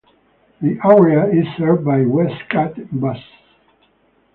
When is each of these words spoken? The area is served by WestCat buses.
The 0.63 0.79
area 0.83 1.27
is 1.27 1.45
served 1.59 1.85
by 1.85 1.99
WestCat 1.99 2.87
buses. 2.91 3.21